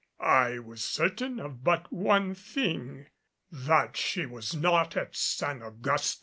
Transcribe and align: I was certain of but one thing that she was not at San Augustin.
I 0.19 0.57
was 0.57 0.83
certain 0.83 1.39
of 1.39 1.63
but 1.63 1.93
one 1.93 2.33
thing 2.33 3.05
that 3.51 3.95
she 3.95 4.25
was 4.25 4.55
not 4.55 4.97
at 4.97 5.15
San 5.15 5.61
Augustin. 5.61 6.19